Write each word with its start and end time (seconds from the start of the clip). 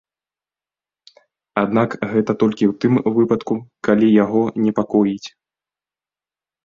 Аднак 1.63 1.89
гэта 2.13 2.31
толькі 2.43 2.65
ў 2.71 2.73
тым 2.85 2.93
выпадку, 3.21 3.53
калі 3.89 4.07
яго 4.23 4.41
непакоіць. 4.67 5.27